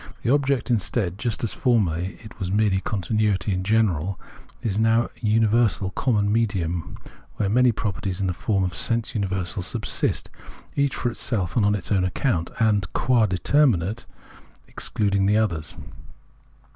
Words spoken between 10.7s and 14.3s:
each for itself and on its own account, and, qua determinate,